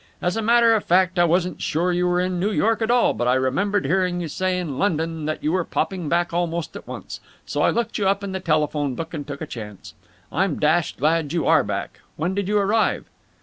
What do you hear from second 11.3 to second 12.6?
you are back. When did you